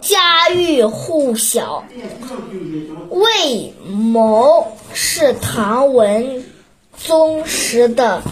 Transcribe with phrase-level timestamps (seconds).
[0.00, 1.84] 家喻户晓。
[3.10, 6.44] 魏谋是唐文
[6.96, 8.22] 宗时的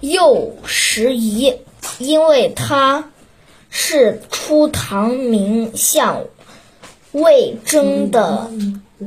[0.00, 1.54] 右拾遗，
[1.98, 3.10] 因为他
[3.70, 6.24] 是初唐名相
[7.12, 8.50] 魏征的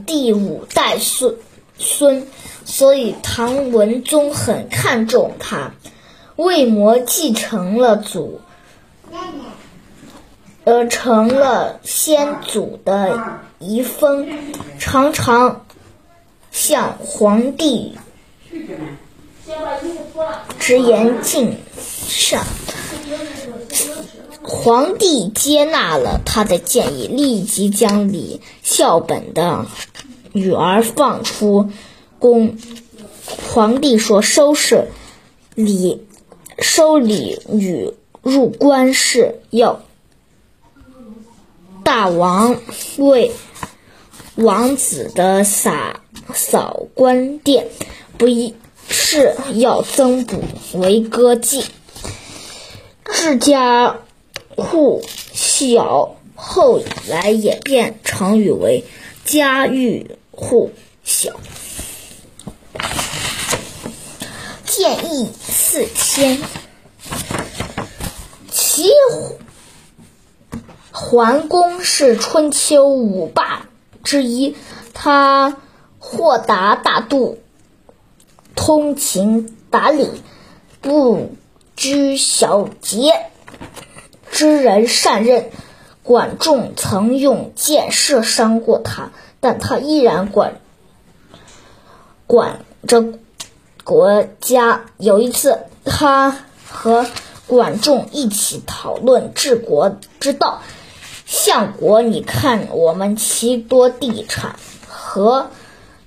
[0.05, 1.35] 第五代孙
[1.77, 2.25] 孙，
[2.65, 5.73] 所以唐文宗很看重他。
[6.35, 8.41] 魏魔继承了祖，
[10.64, 14.28] 呃，成了先祖的遗风，
[14.79, 15.65] 常常
[16.52, 17.97] 向皇帝
[20.60, 21.57] 直言进
[22.07, 22.43] 上。
[24.43, 29.66] 皇帝接纳了他的建议，立即将李孝本的
[30.32, 31.69] 女儿放出
[32.19, 32.58] 宫。
[33.52, 34.89] 皇帝说：“收拾
[35.55, 36.05] 李。”
[36.59, 39.81] 收李女入官是，要
[41.94, 42.61] 大王
[43.00, 43.33] 为
[44.36, 45.99] 王子的洒
[46.33, 47.67] 扫官殿，
[48.17, 48.55] 不一
[48.88, 50.41] 是要增补
[50.73, 51.66] 为歌妓。
[53.03, 53.99] 治家
[54.55, 58.85] 户晓，后来演变成语为
[59.25, 60.71] 家喻户
[61.03, 61.41] 晓。
[64.66, 66.41] 建议四千，
[68.49, 68.89] 齐
[71.11, 73.65] 桓公是春秋五霸
[74.01, 74.55] 之一，
[74.93, 75.57] 他
[75.99, 77.37] 豁达大度，
[78.55, 80.09] 通情达理，
[80.79, 81.35] 不
[81.75, 83.25] 拘小节，
[84.31, 85.49] 知人善任。
[86.01, 90.61] 管仲曾用箭射伤过他，但他依然管
[92.25, 93.15] 管着。
[93.83, 96.37] 国家有一次，他
[96.69, 97.05] 和
[97.47, 100.61] 管仲一起讨论治国之道。
[101.31, 105.49] 相国，你看我们齐多地产和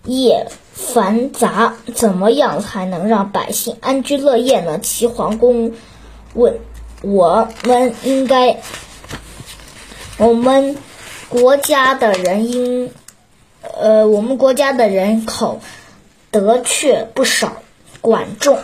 [0.05, 4.79] 业繁杂，怎么样才能让百姓安居乐业呢？
[4.79, 5.73] 齐桓公
[6.35, 6.59] 问
[7.01, 8.61] ：“我们应该，
[10.19, 10.77] 我们
[11.31, 12.93] 国家的人应，
[13.63, 15.63] 呃，我们国家的人口
[16.31, 17.63] 得却不少。”
[18.03, 18.59] 管仲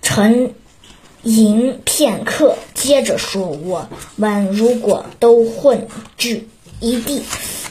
[0.00, 0.54] 臣
[1.22, 6.44] 吟片刻，接着说：“我们如果都混至
[6.80, 7.22] 一地，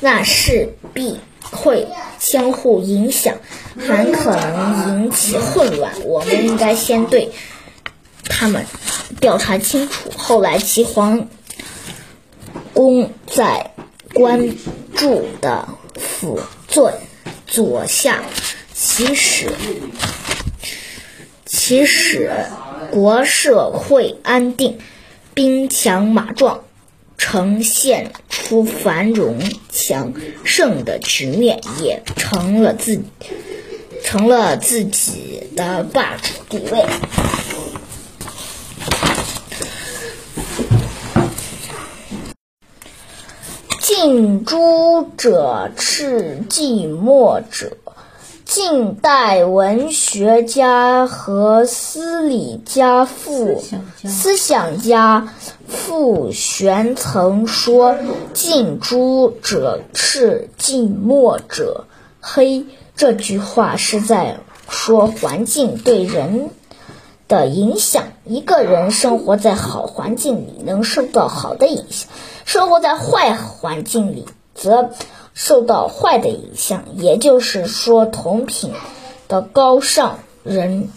[0.01, 1.87] 那势必会
[2.19, 3.35] 相互影响，
[3.77, 5.93] 很可能引起混乱。
[6.03, 7.31] 我们应该先对
[8.25, 8.65] 他们
[9.21, 11.27] 调查清楚。”后来，齐桓
[12.73, 13.71] 公在
[14.13, 14.55] 关
[14.95, 16.93] 注的辅佐
[17.47, 18.23] 左下，
[18.73, 19.49] 其实。
[21.49, 22.29] 其使
[22.91, 24.79] 国社会安定，
[25.33, 26.61] 兵强马壮，
[27.17, 29.39] 呈现出繁荣
[29.69, 33.01] 强盛的局面，也成了自
[34.03, 36.85] 成了自己的霸主地位。
[43.81, 47.77] 近朱者赤，近墨者。
[48.59, 53.63] 近代文学家和思理家傅
[54.03, 55.31] 思想家
[55.67, 57.95] 傅玄曾说
[58.33, 61.85] ：“近朱者赤，近墨者
[62.19, 62.65] 黑。”
[62.97, 66.49] 这句话是在说环境对人
[67.27, 68.05] 的影响。
[68.25, 72.09] 一个人生活在好环境里，能受到好的影响；
[72.43, 74.25] 生活在坏环境里，
[74.57, 74.91] 则。
[75.39, 78.73] 受到坏的影响，也就是说，同品
[79.27, 80.89] 的高尚人、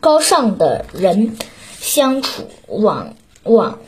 [0.00, 1.36] 高尚的人
[1.78, 3.14] 相处，往
[3.44, 3.78] 往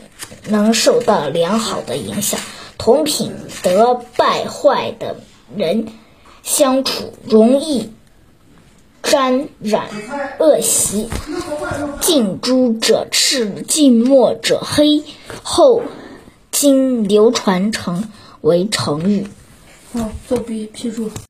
[0.47, 2.39] 能受到良好的影响；
[2.77, 5.17] 同品德败坏的
[5.53, 5.89] 人
[6.43, 7.91] 相处，容易
[9.03, 9.89] 沾染
[10.39, 11.09] 恶习。
[11.99, 15.03] 近朱者赤，近墨者黑，
[15.43, 15.81] 后
[16.51, 18.05] 经流传成
[18.47, 19.27] 为成语。
[19.91, 21.11] 好，作弊批注。